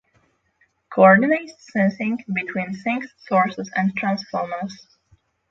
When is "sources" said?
3.27-3.69